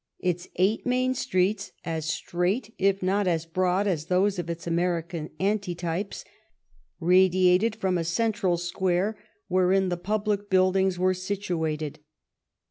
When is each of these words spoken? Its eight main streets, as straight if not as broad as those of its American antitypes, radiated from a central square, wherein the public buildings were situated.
Its 0.17 0.47
eight 0.55 0.83
main 0.83 1.13
streets, 1.13 1.71
as 1.85 2.05
straight 2.07 2.73
if 2.79 3.03
not 3.03 3.27
as 3.27 3.45
broad 3.45 3.85
as 3.85 4.05
those 4.07 4.39
of 4.39 4.49
its 4.49 4.65
American 4.65 5.29
antitypes, 5.39 6.23
radiated 6.99 7.75
from 7.75 7.99
a 7.99 8.03
central 8.03 8.57
square, 8.57 9.15
wherein 9.47 9.89
the 9.89 9.97
public 9.97 10.49
buildings 10.49 10.97
were 10.97 11.13
situated. 11.13 11.99